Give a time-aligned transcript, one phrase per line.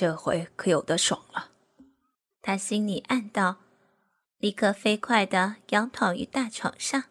[0.00, 1.50] 这回可有的爽了。
[2.40, 3.56] 他心里暗道，
[4.38, 7.04] 立刻飞快地仰躺于大床上，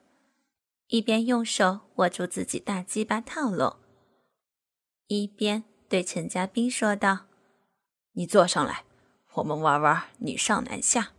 [0.88, 3.76] 一边用手握住自己大鸡巴套拢，
[5.06, 7.28] 一边对陈家斌说道
[8.14, 8.84] ：“你坐上来，
[9.34, 11.12] 我们玩玩女上男下。”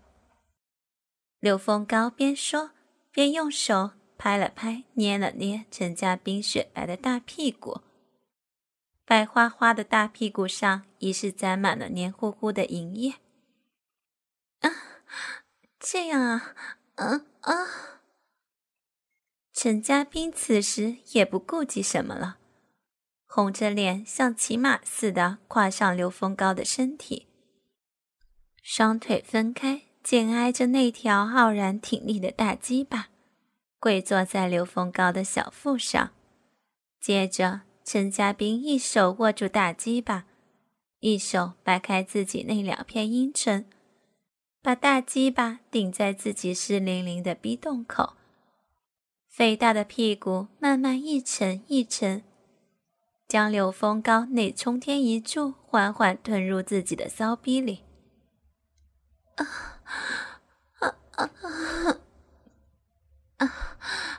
[1.39, 2.73] 刘峰高边说
[3.13, 7.81] 边用手拍了拍、捏了捏陈家斌雪白的大屁股，
[9.11, 13.15] 白花花的大屁股上已是沾满了黏糊糊的银液。
[14.61, 14.71] 啊，
[15.81, 16.55] 这样啊，
[16.95, 17.53] 啊啊！
[19.53, 22.39] 陈家斌此时也不顾及什么了，
[23.27, 27.27] 红着脸像骑马似的跨上刘峰高的身体，
[28.63, 29.83] 双腿分开。
[30.05, 33.09] 紧挨着那条傲然挺立的大鸡巴，
[33.81, 36.13] 跪坐在刘峰高的小腹上。
[37.01, 40.27] 接着，陈家斌一手握住大鸡巴，
[41.01, 43.69] 一手掰开自己那两片阴唇，
[44.63, 48.15] 把大鸡巴顶在自己湿淋淋的逼洞口。
[49.29, 52.23] 肥大的屁股慢慢一沉一沉，
[53.27, 57.85] 将柳风高内冲天一柱缓缓吞入自己的骚逼里。
[59.37, 59.47] 啊！
[60.81, 61.31] 啊啊
[63.39, 63.77] 啊！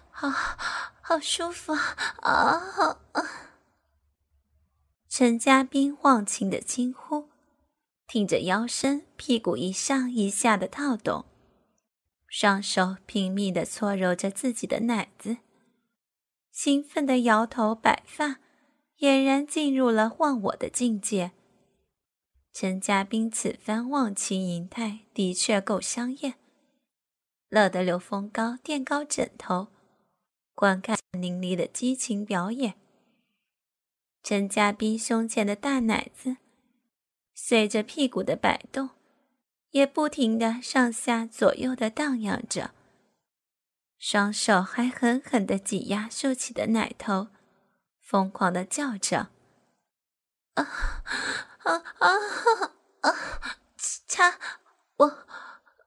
[0.10, 0.30] 好
[1.02, 3.51] 好舒服啊啊！
[5.14, 7.28] 陈家斌忘情的惊呼，
[8.08, 11.26] 挺着腰身，屁股一上一下的套动，
[12.30, 15.40] 双手拼命的搓揉着自己的奶子，
[16.50, 18.40] 兴奋的摇头摆发，
[19.00, 21.32] 俨然进入了忘我的境界。
[22.54, 26.36] 陈家斌此番忘情淫态的确够香艳，
[27.50, 29.68] 乐得刘峰高垫高枕头
[30.56, 32.81] 观看淋漓的激情表演。
[34.24, 36.38] 陈家斌胸前的大奶子
[37.34, 38.92] 随着屁股的摆动，
[39.72, 42.72] 也不停的上下左右的荡漾着，
[43.98, 47.28] 双手还狠狠的挤压竖起的奶头，
[48.02, 49.30] 疯狂的叫着
[50.56, 50.64] ：“啊！”
[51.64, 52.10] 啊啊
[53.02, 53.16] 啊！
[54.08, 54.40] 擦，
[54.98, 55.28] 我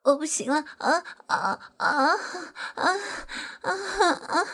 [0.03, 0.65] 我不行了！
[0.79, 2.17] 啊啊啊
[2.75, 2.95] 啊
[3.63, 3.73] 啊
[4.29, 4.47] 啊！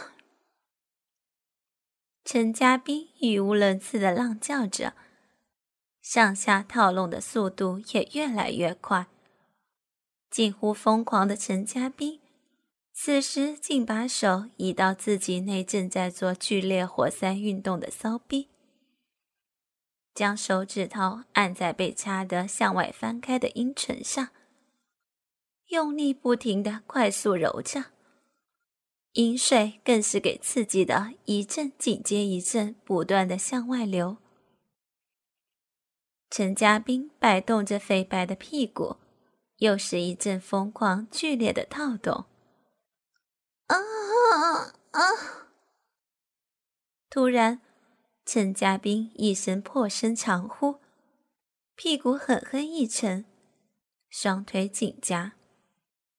[2.32, 4.94] 陈家斌语无伦次的浪叫着，
[6.00, 9.08] 上下套弄的速度也越来越快。
[10.30, 12.20] 近乎疯狂的陈家斌，
[12.92, 18.46] 此时竟把手移到自己那正在做剧烈活塞运动的骚逼。
[20.14, 24.28] 将手指头按在被掐得向外翻开的阴唇上，
[25.70, 27.86] 用力不停的快速揉着，
[29.15, 34.19] 饮水更是给刺激的一阵紧接一阵，不断的向外流。
[36.31, 38.97] 陈家斌摆动着肥白的屁股，
[39.56, 42.26] 又是一阵疯狂剧烈的套动。
[43.66, 43.76] 啊
[44.93, 45.03] 啊！
[47.09, 47.60] 突然。
[48.26, 50.76] 陈家斌一声破声长呼，
[51.75, 53.25] 屁股狠狠一沉，
[54.09, 55.32] 双腿紧夹，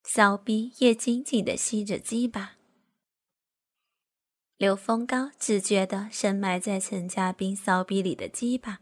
[0.04, 2.58] 骚逼也紧紧的吸着鸡巴。
[4.62, 8.80] 刘峰高只觉得深埋在陈家斌骚逼里的鸡巴，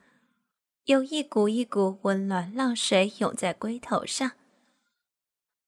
[0.84, 4.34] 有一股一股温暖浪水涌在龟头上，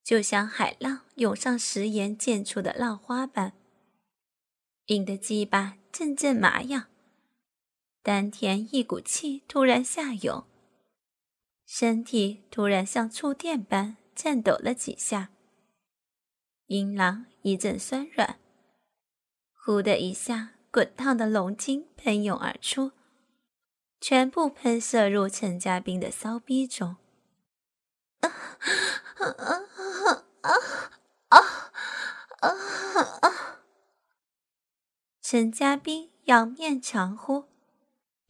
[0.04, 3.54] 就像海浪涌上食盐溅出的浪花般，
[4.88, 6.88] 引得鸡巴阵阵麻痒。
[8.04, 10.44] 丹田一股气突然下涌，
[11.66, 15.30] 身体突然像触电般颤抖了几下，
[16.66, 18.41] 阴囊一阵酸软，
[19.64, 22.92] 呼的一下，滚烫的龙精喷涌而出，
[24.00, 26.98] 全部喷射入陈家斌的骚逼中。
[28.22, 28.30] 啊
[29.18, 29.68] 啊啊
[31.30, 31.38] 啊
[32.40, 32.50] 啊
[33.22, 33.60] 啊！
[35.22, 37.46] 陈家斌仰面长呼。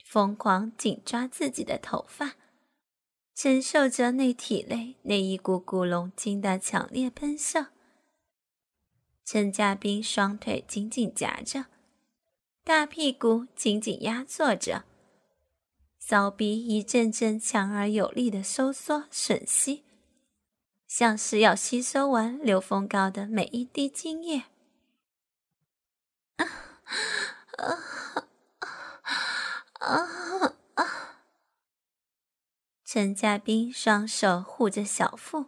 [0.03, 2.33] 疯狂紧抓自己的头发，
[3.33, 7.67] 承受着那体内那一股股龙精的强烈喷射。
[9.31, 11.67] 陈家斌双腿紧紧夹着，
[12.65, 14.83] 大屁股紧紧压坐着，
[15.97, 19.85] 骚逼一阵阵强而有力的收缩吮吸，
[20.85, 24.43] 像是要吸收完刘峰高的每一滴精液。
[26.35, 26.45] 啊
[27.55, 28.27] 啊！
[29.79, 31.23] 啊啊！
[32.83, 35.45] 陈家斌双手护着小腹，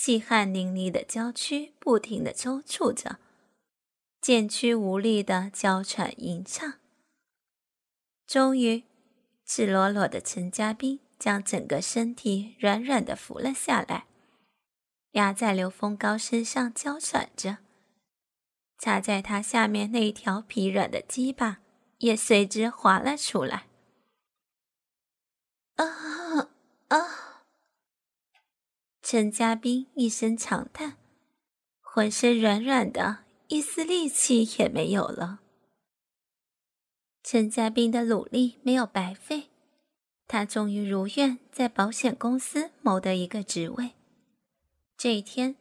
[0.00, 3.18] 细汗淋漓的娇躯不停的抽搐着，
[4.20, 6.74] 渐屈无力的娇喘吟唱。
[8.24, 8.84] 终于，
[9.44, 14.06] 赤裸裸的陈家斌将整个身体软软的扶了下来，
[15.14, 17.58] 压在刘峰高身上娇喘着。
[18.78, 21.58] 插在他下面那条疲软的鸡巴
[21.98, 23.66] 也随之滑了出来。
[25.74, 26.50] 啊
[26.86, 27.27] 啊！
[29.10, 30.98] 陈家斌一声长叹，
[31.80, 35.40] 浑身软软的，一丝力气也没有了。
[37.22, 39.48] 陈家斌的努力没有白费，
[40.26, 43.92] 他终于如愿在保险公司谋得一个职位。
[44.98, 45.56] 这一天，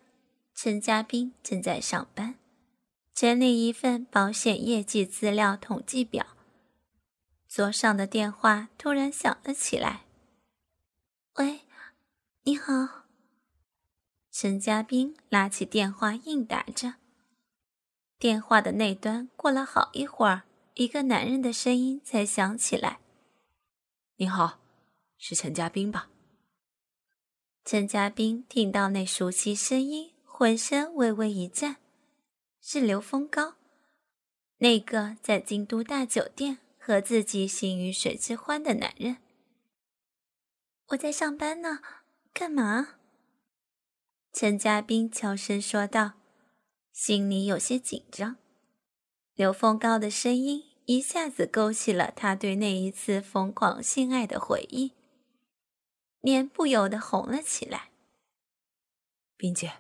[0.54, 2.36] 陈家斌正在上班。
[3.14, 6.36] 整理一份保险业绩资料统计表，
[7.48, 10.04] 桌上的电话突然响了起来。
[11.36, 11.62] 喂，
[12.44, 13.07] 你好。
[14.40, 16.94] 陈家斌拉起电话应答着。
[18.20, 20.44] 电话的那端过了好一会儿，
[20.76, 23.00] 一个男人的声音才响起来
[24.18, 24.60] ：“你好，
[25.18, 26.12] 是陈家斌吧？”
[27.66, 31.78] 陈家斌听到那熟悉声音，浑身微微一颤。
[32.62, 33.56] 是刘峰高，
[34.58, 39.18] 那个在京都大酒店和自己行鱼水之欢的男人。
[40.90, 41.80] 我在上班呢，
[42.32, 42.97] 干嘛？
[44.40, 46.14] 陈家斌悄声说道，
[46.94, 48.36] 心里有些紧张。
[49.34, 54.94] 刘峰高的声音一下子勾起了他对那一次疯狂性爱的回忆，
[56.20, 57.90] 脸不由得红了起来。
[59.36, 59.78] 冰姐，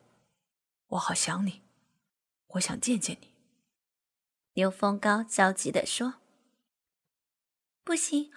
[0.87, 1.61] 我好想你。
[2.47, 3.35] 我想见见你，
[4.53, 6.15] 刘峰高着急地说
[7.85, 8.33] ：“不行，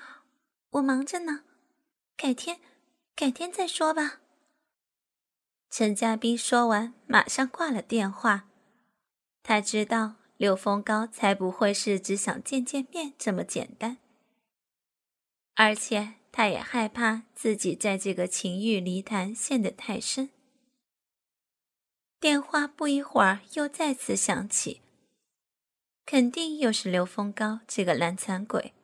[0.73, 1.45] 我忙着呢，
[2.15, 2.61] 改天，
[3.15, 4.21] 改天再说吧。”
[5.71, 8.49] 陈家斌说完，马上挂了电话。
[9.43, 13.99] 他知道刘峰高才不会是只想见见面这么简单，
[15.55, 20.31] 而且他也害怕自己在这个情欲泥潭陷得太深。
[22.19, 24.83] 电话不一会儿又再次响起，
[26.05, 28.75] 肯定又是刘峰高这个烂残鬼。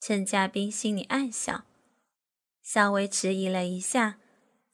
[0.00, 1.64] 陈家斌心里暗想，
[2.62, 4.18] 稍微迟疑了一下，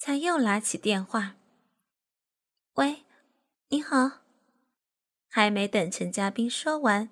[0.05, 1.37] 才又拿起电话
[2.77, 3.06] ：“喂，
[3.69, 4.21] 你好。”
[5.33, 7.09] 还没等陈家斌说完，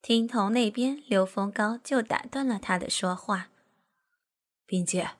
[0.00, 3.50] 听筒那边刘峰高就打断了他的说话
[4.66, 5.12] ：“冰姐，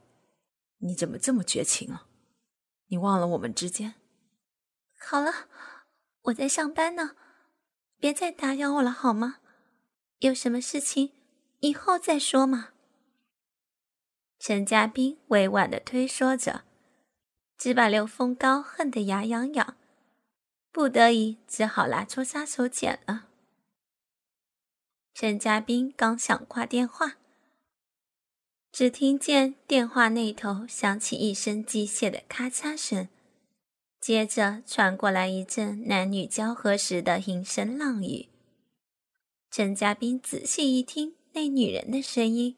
[0.78, 2.08] 你怎么这么绝情啊？
[2.86, 3.94] 你忘了我们之间？”
[4.98, 5.46] 好了，
[6.22, 7.14] 我在上班呢，
[7.96, 9.38] 别再打扰我了好吗？
[10.18, 11.12] 有什么事情
[11.60, 12.70] 以后再说嘛。
[14.40, 16.64] 陈家斌委婉的推说着，
[17.62, 19.76] 只把刘峰高恨得牙痒痒，
[20.72, 23.28] 不得已只好拿出杀手锏了。
[25.14, 27.18] 陈家斌刚想挂电话，
[28.72, 33.08] 只听见电话那头响起一声机械的咔嚓声。
[34.00, 38.28] 接着传过来一阵男女交合时的淫声浪语。
[39.52, 42.56] 陈家斌仔细一听，那女人的声音，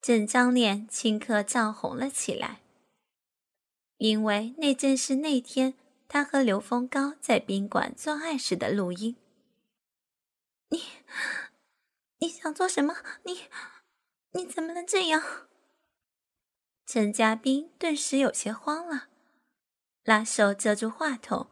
[0.00, 2.60] 整张脸顷刻涨红了起来，
[4.00, 5.74] 因为那正是那天
[6.08, 9.16] 他和刘峰高在宾馆做爱时的录音。
[10.70, 10.82] 你，
[12.18, 12.96] 你想做什么？
[13.24, 13.42] 你，
[14.32, 15.22] 你怎么能这样？
[16.86, 19.08] 陈家斌顿时有些慌了。
[20.04, 21.50] 拉手遮住话筒，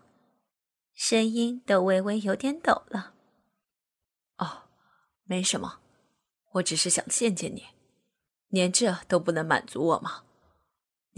[0.95, 3.12] 声音都微微有点抖了。
[4.38, 4.71] 哦，
[5.25, 5.81] 没什么，
[6.52, 7.67] 我只是想见见你，
[8.49, 10.25] 连这都不能满足我吗？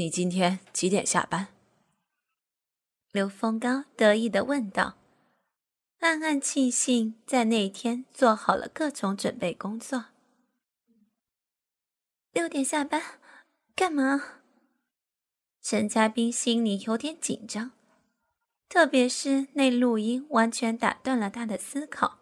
[0.01, 1.49] 你今天几点下班？
[3.13, 4.97] 刘峰高得意的问道，
[5.99, 10.07] 暗暗庆幸在那天做好了各种准备工作。
[12.33, 13.21] 六点下班，
[13.77, 14.41] 干嘛？
[15.61, 17.73] 陈家斌心里有点紧张，
[18.71, 22.21] 特别是那录音完全打断了他的思考。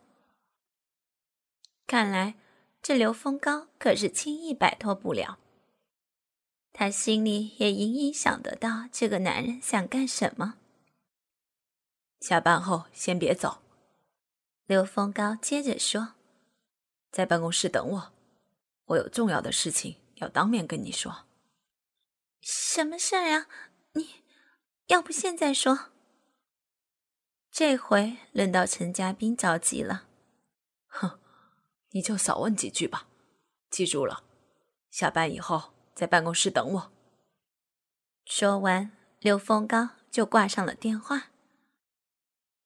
[1.87, 2.35] 看来
[2.83, 5.39] 这刘峰高可是轻易摆脱不了。
[6.81, 10.59] 他心里也隐隐想得到这个男人想干什么。
[12.21, 13.61] 下班后先别走，
[14.65, 16.15] 刘峰高接着说
[17.11, 18.13] ：“在办公室等我，
[18.85, 21.27] 我有重要的事情要当面跟你说。”
[22.43, 23.49] 什么事儿呀？
[23.95, 24.23] 你
[24.87, 25.87] 要不现在说？
[27.51, 30.07] 这回轮到陈家斌着急了。
[30.87, 31.19] 哼，
[31.91, 33.09] 你就少问几句吧。
[33.69, 34.23] 记住了，
[34.93, 36.93] 下班以后在办公室等我。
[38.25, 41.31] 说完，刘峰高就挂上了电话。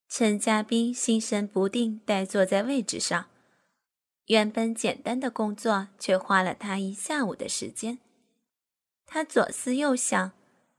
[0.06, 3.30] 陈家斌心神不定，呆坐在位置上。
[4.26, 8.00] 原本简单的工作，却花了他一下午的时间。
[9.06, 10.32] 他左思右想，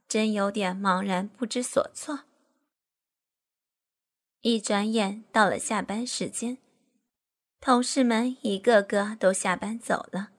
[0.06, 2.20] 真有点茫然不知所措。
[4.42, 6.58] 一转眼到了下班时间，
[7.60, 10.33] 同事们一个个都下班走了。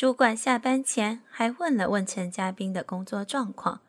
[0.00, 3.82] 主管下班前还问了问陈家斌的工作状况，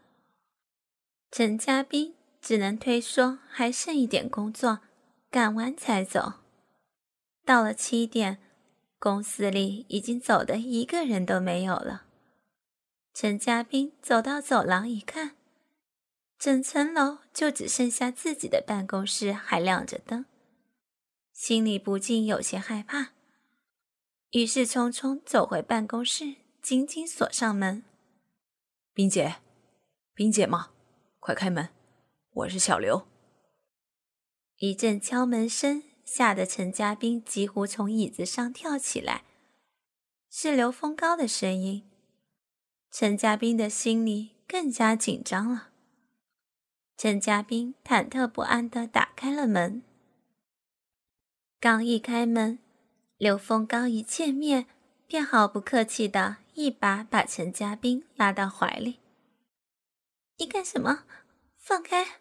[1.32, 4.80] 陈家斌只能推说还剩一点工作，
[5.30, 6.34] 赶完才走。
[7.46, 8.40] 到了七点，
[9.00, 12.04] 公司里已经走的一个人都没有了。
[13.14, 15.38] 陈家斌走到走廊一看，
[16.38, 20.26] 整层楼就只剩下自己的办公室还亮着灯，
[21.32, 23.12] 心里不禁有些害怕。
[24.32, 27.84] 于是匆匆走回办公室，紧紧锁上门。
[28.94, 29.42] 冰姐，
[30.14, 30.72] 冰姐吗？
[31.20, 31.68] 快开门，
[32.32, 33.06] 我是小刘。
[34.60, 39.26] 一阵敲门声吓得陈家斌几乎从椅子上跳起来。
[40.30, 41.92] 是刘峰高的声音，
[42.90, 45.72] 陈家斌的心里更加紧张了。
[46.96, 49.84] 陈家斌忐忑不安地打开了门，
[51.60, 52.60] 刚一开门。
[53.22, 54.66] 刘峰刚一见面，
[55.06, 58.98] 便毫不客气的一把把陈家斌拉到怀里。
[60.40, 61.04] “你干什么？
[61.56, 62.20] 放开！”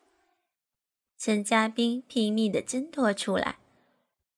[1.17, 3.59] 陈家斌拼命的挣脱出来，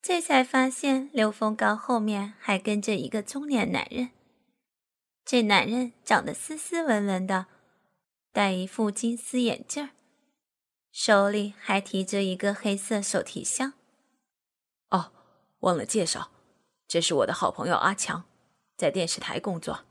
[0.01, 4.11] 这才发现刘峰高后面还跟着一个中年男人。
[5.25, 7.47] 这男人长得斯斯文文的，
[8.31, 9.91] 戴一副金丝眼镜
[10.93, 13.73] 手里还提着一个黑色手提箱。
[14.91, 15.13] 哦，
[15.59, 16.31] 忘了介绍。
[16.93, 18.25] 这是我的好朋友阿强，
[18.77, 19.87] 在电视台工作。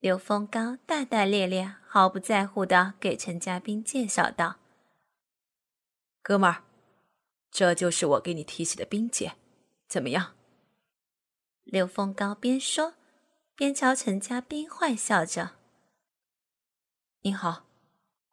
[0.00, 4.56] 刘峰高大大咧咧、毫不在乎的给陈家斌介绍道
[6.24, 6.64] ：“哥们儿，
[7.52, 9.36] 这就是我给你提起的冰姐，
[9.86, 10.34] 怎么样？”
[11.62, 12.94] 刘峰高边说
[13.54, 15.52] 边朝陈家斌坏笑着
[17.22, 17.64] ：“你好，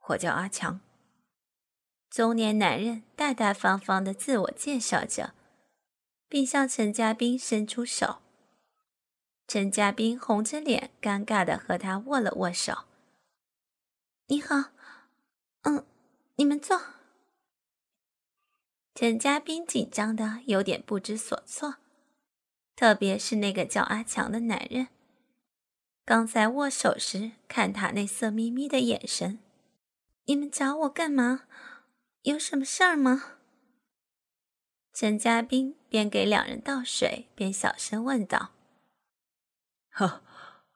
[0.07, 0.81] 我叫阿强。”
[2.09, 5.35] 中年男人大大方方的自我介绍着。
[6.33, 8.17] 并向陈家斌伸出手，
[9.47, 12.85] 陈家斌红着脸，尴尬的和他握了握手。
[14.25, 14.71] 你好，
[15.61, 15.85] 嗯，
[16.37, 16.81] 你们坐。
[18.95, 21.75] 陈家斌紧张的有点不知所措，
[22.75, 24.87] 特别是那个叫阿强的男人，
[26.03, 29.37] 刚才握手时看他那色眯眯的眼神。
[30.25, 31.43] 你们找我干嘛？
[32.23, 33.37] 有什么事儿吗？
[34.95, 38.49] 陈家斌边给两人倒水，边小声问道
[39.93, 40.23] ：“呵，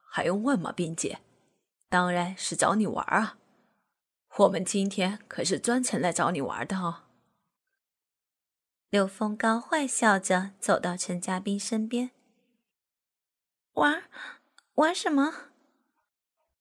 [0.08, 1.22] 还用问吗，冰姐？
[1.90, 3.40] 当然是找你玩啊！
[4.38, 7.06] 我们今天可是专程来找你玩的哦。”
[8.92, 12.12] 刘峰高坏笑着走到陈家斌身边
[13.74, 14.04] ：“玩
[14.76, 15.34] 玩什么？”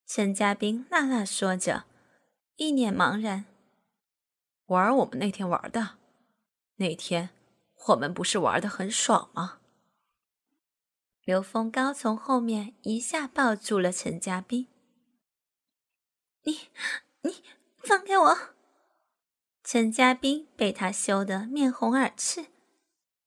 [0.07, 1.85] 陈家斌辣辣说着，
[2.55, 3.45] 一脸茫然
[4.65, 5.97] ：“玩我们那天玩的，
[6.77, 7.29] 那天。”
[7.85, 9.59] 我们不是玩的很爽吗？
[11.23, 14.67] 刘峰高从后面一下抱住了陈家斌。
[16.43, 16.69] 你，
[17.21, 17.43] 你
[17.77, 18.37] 放开我！
[19.63, 22.47] 陈家斌被他羞得面红耳赤，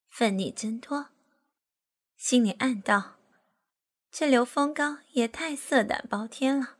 [0.09, 1.09] 奋力挣脱，
[2.16, 3.16] 心里暗道：
[4.11, 6.76] 这刘峰高也太色胆包天了。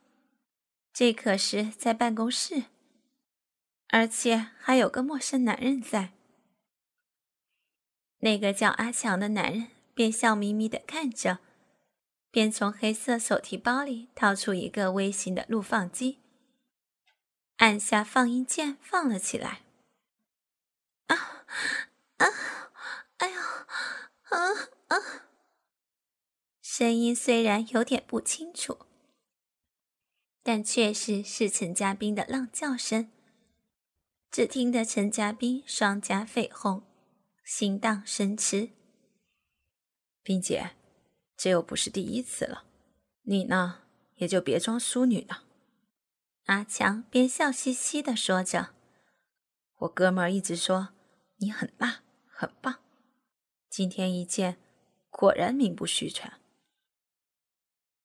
[0.93, 2.65] 这可是在办公室，
[3.89, 6.15] 而且还有个陌生男人在。
[8.21, 11.39] 那个叫阿强的男人便笑眯眯的看着，
[12.31, 16.19] 便从黑色手提包里掏出一个微型的录放机，
[17.57, 19.63] 按下放音键放了起来。
[21.07, 21.17] 啊
[22.19, 22.27] 啊！
[23.17, 23.41] 哎呦！
[24.29, 24.39] 啊
[24.89, 24.97] 啊！
[26.61, 28.79] 声音虽然有点不清楚，
[30.43, 33.11] 但确实是陈家斌的浪叫声。
[34.31, 36.85] 只听得陈家斌双颊绯红。
[37.53, 38.71] 心荡神驰，
[40.23, 40.77] 冰姐，
[41.37, 42.63] 这又不是第一次了，
[43.23, 43.83] 你呢
[44.19, 45.43] 也就别装淑女了。
[46.45, 48.73] 阿强边笑嘻嘻的说着
[49.79, 50.91] ：“我哥们儿一直说
[51.39, 52.79] 你很辣，很棒，
[53.69, 54.57] 今天一见，
[55.11, 56.41] 果然名不虚传。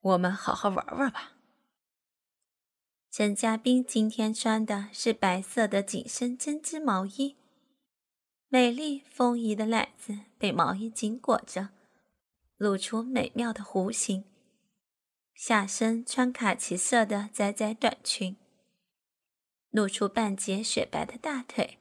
[0.01, 1.33] 我们好好玩玩吧。”
[3.11, 7.37] 陈家斌今天穿的是白色的紧身针织毛衣。
[8.55, 11.71] 美丽丰腴的奶子被毛衣紧裹着，
[12.55, 14.23] 露出美妙的弧形。
[15.33, 18.37] 下身穿卡其色的窄窄短裙，
[19.71, 21.79] 露出半截雪白的大腿。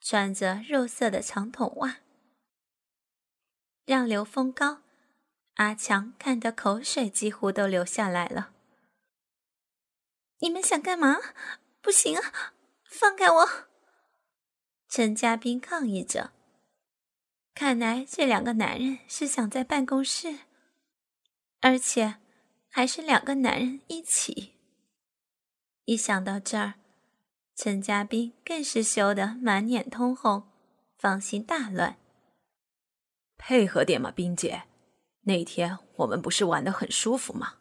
[0.00, 1.98] 穿着肉色的长筒袜，
[3.84, 4.80] 让刘峰高、
[5.56, 8.54] 阿强看得口水几乎都流下来了。
[10.38, 11.18] 你们想干嘛？
[11.82, 12.54] 不行啊！
[12.84, 13.69] 放开我！
[14.90, 16.32] 陈家斌抗议着。
[17.54, 20.40] 看来这两个男人是想在办公室，
[21.60, 22.16] 而且
[22.68, 24.54] 还是两个男人一起。
[25.84, 26.74] 一想到这儿，
[27.54, 30.50] 陈家斌更是羞得满脸通红，
[30.98, 31.96] 芳心大乱。
[33.38, 34.64] 配合点嘛，冰姐。
[35.22, 37.58] 那天我们不是玩的很舒服吗？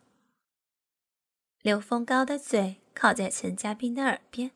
[1.62, 4.50] 刘峰高的嘴靠在陈家斌的耳边，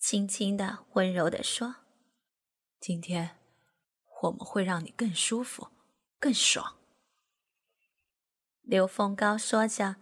[0.00, 1.76] 轻轻的、温柔的说
[2.82, 3.36] ：“今天
[4.22, 5.68] 我们会让你更舒服、
[6.18, 6.78] 更爽。”
[8.62, 9.94] 刘峰高说着，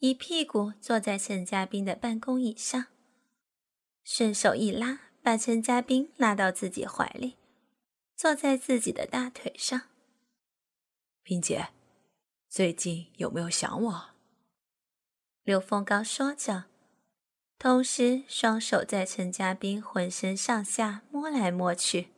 [0.00, 2.88] 一屁股坐在陈家斌的办公椅上，
[4.04, 7.36] 顺手一拉，把陈家斌拉到自己怀里，
[8.14, 9.88] 坐在自己的大腿上。
[11.22, 11.70] 冰姐，
[12.50, 14.10] 最近有没有想我？
[15.42, 16.64] 刘凤高说着，
[17.58, 22.08] 同时双手在陈家斌浑身上下摸来摸去。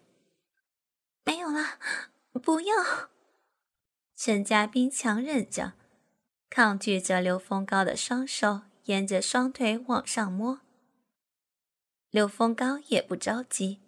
[1.28, 1.78] 没有了，
[2.42, 3.10] 不要！
[4.16, 5.74] 陈家斌强忍着，
[6.48, 10.62] 抗拒着刘峰高的双手沿着双腿往上摸。
[12.08, 13.78] 刘峰高也不着急，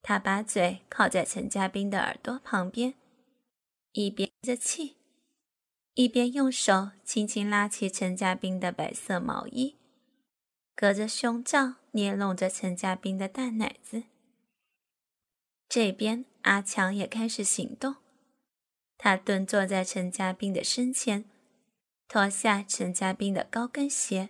[0.00, 2.94] 他把嘴靠在陈家斌的耳朵旁边。
[3.92, 4.96] 一边着气，
[5.92, 9.76] 一边用手轻轻拉起陈家斌的白色毛衣，
[10.74, 14.04] 隔着胸罩捏弄着陈家斌的大奶子。
[15.68, 17.96] 这边阿强也开始行动，
[18.96, 21.24] 他蹲坐在陈家斌的身前，
[22.06, 24.28] 脱下陈家斌的高跟鞋，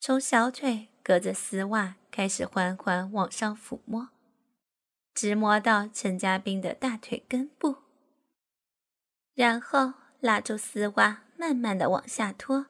[0.00, 4.10] 从小腿隔着丝袜开始缓缓往上抚摸，
[5.14, 7.76] 直摸到陈家斌的大腿根部。
[9.34, 12.66] 然后拉住丝袜，慢慢的往下拖，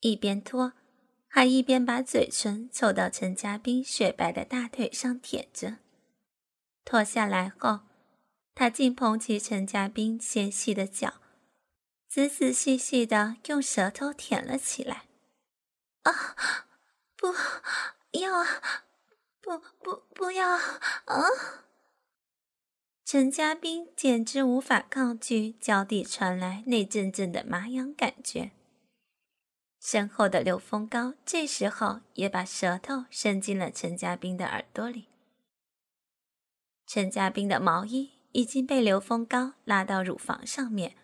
[0.00, 0.72] 一边拖，
[1.26, 5.78] 还一边把嘴唇凑到陈家斌雪白的大腿上舔着。
[6.86, 7.80] 脱下来后，
[8.54, 11.14] 他竟捧起陈家斌纤细的脚，
[12.08, 15.06] 仔仔细细的用舌头舔了起来。
[16.04, 16.36] 啊，
[17.16, 17.34] 不
[18.12, 18.84] 要啊！
[19.40, 20.60] 不不不要啊！
[23.04, 28.52] 陈家斌简直无法抗拒脚底传来那阵阵的麻痒感觉。
[29.80, 35.08] 身后的刘峰高这时候也把舌头伸进了陈家斌的耳朵里。
[36.86, 40.96] 陈家斌的毛衣已经被刘峰高拉到乳房上面，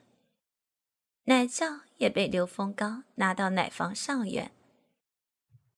[1.24, 4.52] 奶罩也被刘峰高拉到奶房上缘，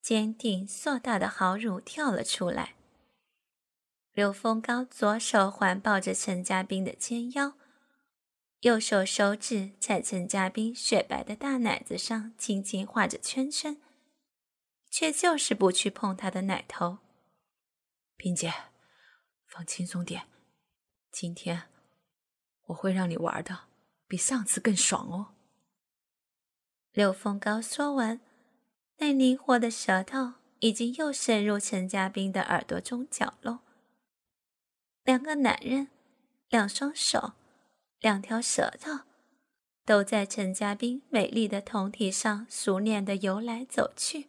[0.03, 2.75] 坚定硕大的好乳跳了出来。
[4.13, 7.55] 刘峰高左手环抱着陈家斌的肩腰，
[8.61, 13.81] 右手手指在陈家斌雪白的大奶子上轻轻画着圈圈，
[14.91, 16.99] 却就是不去碰他的奶头。
[18.17, 18.53] 冰姐，
[19.55, 20.27] 放轻松点，
[21.13, 21.71] 今天
[22.65, 23.67] 我会让你玩的
[24.09, 25.35] 比上次更爽哦。
[26.91, 28.21] 刘峰高说完，
[28.97, 33.61] 那灵活的舌头已经又渗入陈家斌的耳朵中角落。
[35.05, 35.87] 两个男人，
[36.49, 37.35] 两双手，
[38.01, 39.05] 两条舌头，
[39.85, 44.27] 都在陈家斌美丽的胴体上熟练的游来走去，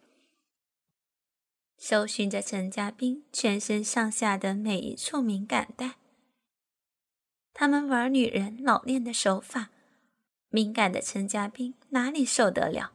[1.78, 5.96] 搜寻着陈家斌全身上下的每一处敏感带。
[7.52, 9.70] 他们玩女人老练的手法，
[10.48, 12.92] 敏感的陈家斌哪里受得了？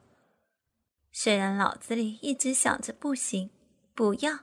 [1.11, 3.49] 虽然脑子里一直想着不行，
[3.93, 4.39] 不要。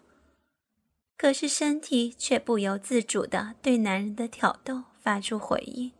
[1.17, 5.93] 可是身体却不由自主的对男人的挑逗发出回应。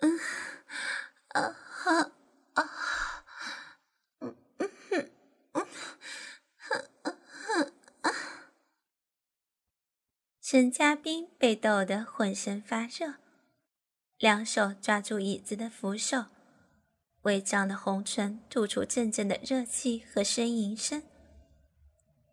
[0.00, 0.18] 嗯，
[1.28, 2.12] 啊哈
[2.52, 2.70] 啊，
[4.20, 5.10] 嗯嗯嗯
[5.52, 5.66] 嗯，
[10.56, 13.16] 沈嘉宾被逗得浑身发热，
[14.16, 16.24] 两手抓住椅子的扶手，
[17.24, 21.02] 微张的红唇吐出阵阵的热气和呻吟声。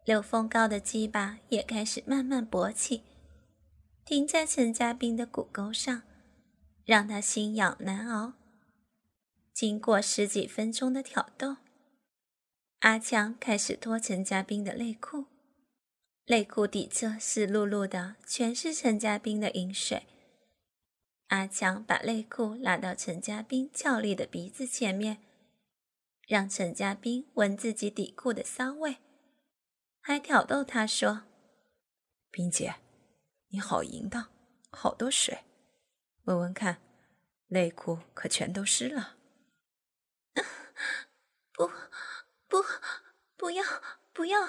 [0.05, 3.03] 刘峰高的鸡巴也开始慢慢勃起，
[4.05, 6.03] 停在陈家斌的骨沟上，
[6.85, 8.35] 让他心痒难熬。
[9.51, 11.57] 经过十几分钟的挑逗，
[12.79, 15.25] 阿强开始脱陈家斌的内裤，
[16.27, 20.03] 内裤底侧湿漉漉的，全是陈家斌的饮水。
[21.27, 25.21] 阿强把内裤拉到陈家斌俏丽的鼻子前面，
[26.25, 28.99] 让陈家斌闻自己底裤的骚味。
[29.99, 31.23] 还挑逗他说
[32.31, 32.75] ：“冰姐，
[33.49, 34.29] 你好淫荡，
[34.69, 35.43] 好多水，
[36.23, 36.81] 闻闻看，
[37.47, 39.17] 内裤可全都湿了。
[41.51, 41.67] 不，
[42.47, 42.63] 不，
[43.35, 43.63] 不要，
[44.13, 44.39] 不要！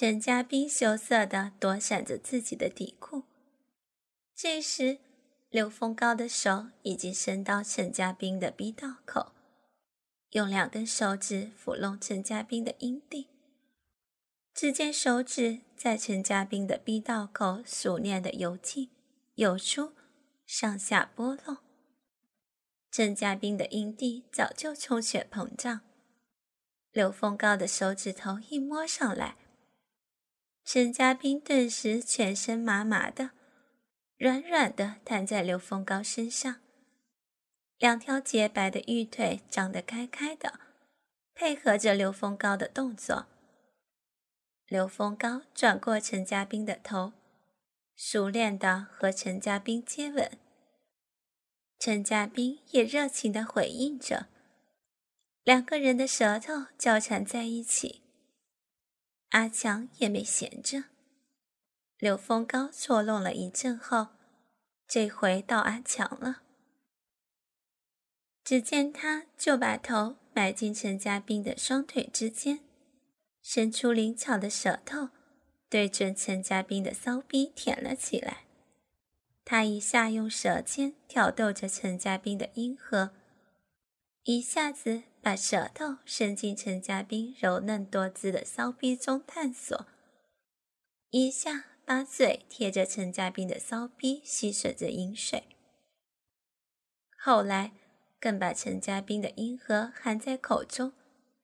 [0.00, 3.24] 陈家斌羞涩的躲闪着自己的底裤。
[4.34, 4.96] 这时，
[5.50, 9.32] 刘峰高的手已经伸到陈家斌的逼道口，
[10.30, 13.28] 用两根手指抚弄陈家斌的阴蒂。
[14.54, 18.88] 只见手指在陈家斌的逼道口熟练的游进、
[19.34, 19.92] 游出，
[20.46, 21.58] 上下拨弄。
[22.90, 25.82] 陈家斌的阴蒂早就充血膨胀，
[26.90, 29.36] 刘峰高的手指头一摸上来，
[30.64, 33.30] 陈家斌顿时全身麻麻的，
[34.16, 36.60] 软软的瘫在刘峰高身上，
[37.78, 40.60] 两条洁白的玉腿张得开开的，
[41.34, 43.26] 配合着刘峰高的动作。
[44.66, 47.12] 刘峰高转过陈家斌的头，
[47.96, 50.30] 熟练的和陈家斌接吻。
[51.80, 54.28] 陈家斌也热情的回应着，
[55.42, 58.02] 两个人的舌头交缠在一起。
[59.30, 60.84] 阿强也没闲着，
[61.98, 64.08] 刘峰高错弄了一阵后，
[64.88, 66.42] 这回到阿强了。
[68.42, 72.60] 只见他就把头埋进陈家斌的双腿之间，
[73.40, 75.10] 伸出灵巧的舌头，
[75.68, 78.44] 对准陈家斌的骚逼舔了起来。
[79.44, 83.14] 他一下用舌尖挑逗着陈家斌的阴核，
[84.24, 89.86] 一下子把舌头伸进陈家斌柔嫩多姿的骚逼中探索，
[91.10, 95.44] 一下把嘴贴着陈家斌的骚逼吸吮着饮水，
[97.16, 97.72] 后来
[98.18, 100.92] 更把陈家斌的阴核含在口中，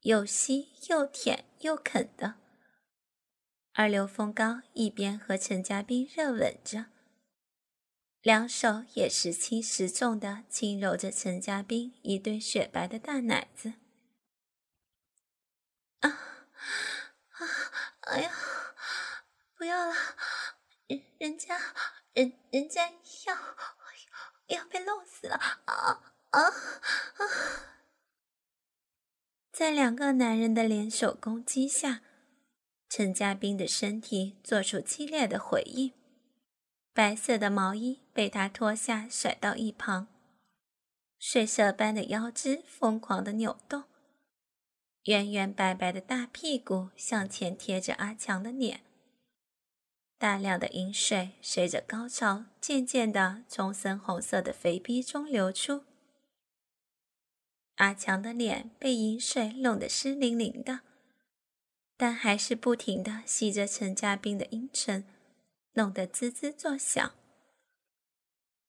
[0.02, 2.36] 又吸又舔又啃的。
[3.74, 6.86] 而刘峰高一边和陈家斌热吻着。
[8.26, 13.74] 两手也时轻时重的轻揉着陈家斌一对雪白的大奶子。
[16.00, 17.46] 啊啊！
[18.00, 18.32] 哎呀，
[19.54, 19.94] 不要了，
[20.88, 21.56] 人人家
[22.14, 22.90] 人人家
[23.26, 23.36] 要
[24.48, 25.36] 要被弄死了！
[25.36, 27.24] 啊啊啊！
[29.52, 32.02] 在两个男人的联手攻击下，
[32.88, 35.92] 陈家斌的身体做出激烈的回应。
[36.96, 40.08] 白色的毛衣被他脱下，甩到一旁。
[41.18, 43.84] 水蛇般的腰肢疯狂的扭动，
[45.02, 48.80] 圆圆白白的大屁股向前贴着阿强的脸。
[50.16, 55.84] 大量的饮水随着高潮渐渐的从深红色的肥逼中流出。
[57.74, 60.80] 阿强的脸被饮水弄得湿淋淋的，
[61.98, 65.04] 但还是不停的吸着陈家斌的阴唇。
[65.76, 67.14] 弄得滋滋作响。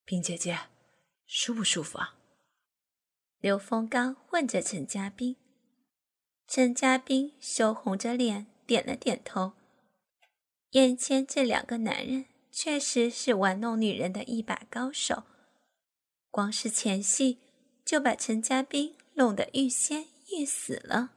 [0.04, 0.60] 冰姐姐，
[1.26, 2.18] 舒不舒服啊？
[3.40, 5.38] 刘峰刚问着陈家斌。
[6.48, 9.54] 陈家斌羞红着脸点了点头。
[10.72, 15.24] 眼前这两个男人确实是玩弄女人的一把高手，
[16.30, 17.40] 光是前戏
[17.86, 21.17] 就把陈家斌弄得欲仙欲死了。